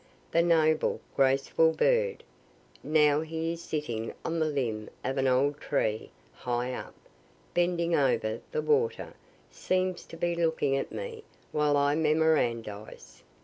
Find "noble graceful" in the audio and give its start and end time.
0.41-1.73